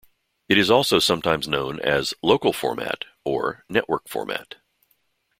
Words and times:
It 0.49 0.57
is 0.57 0.71
also 0.71 0.97
sometimes 0.97 1.47
known 1.47 1.79
as 1.79 2.15
"local 2.23 2.53
format" 2.53 3.05
or 3.23 3.63
"network 3.69 4.09
format". 4.09 4.55